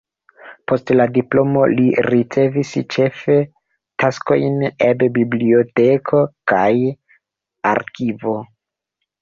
Post 0.69 0.87
la 0.95 1.05
diplomo 1.17 1.65
li 1.73 1.83
ricevis 2.07 2.71
ĉefe 2.95 3.37
taskojn 4.05 4.57
eb 4.89 5.05
biblioteko 5.19 6.23
kaj 6.53 6.71
arkivo. 7.75 8.39